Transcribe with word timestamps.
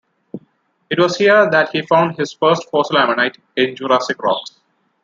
It 0.89 0.97
was 0.97 1.15
here 1.17 1.47
that 1.51 1.69
he 1.73 1.83
found 1.83 2.17
his 2.17 2.33
first 2.33 2.67
fossil 2.71 2.97
ammonite, 2.97 3.37
in 3.55 3.75
Jurassic 3.75 4.17
rocks. 4.23 4.59